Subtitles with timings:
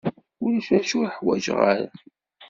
[0.43, 1.87] Ulac acu ur ḥwaǧen ara.